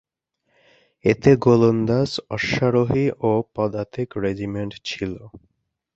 এতে 1.05 1.31
গোলন্দাজ, 1.37 2.09
অশ্বারোহী 2.29 3.05
ও 3.21 3.31
পদাতিক 3.55 4.09
রেজিমেন্ট 4.17 4.73
ছিল। 4.83 5.13